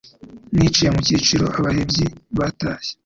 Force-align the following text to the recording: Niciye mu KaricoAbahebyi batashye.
Niciye 0.57 0.89
mu 0.95 1.01
KaricoAbahebyi 1.07 2.05
batashye. 2.37 2.93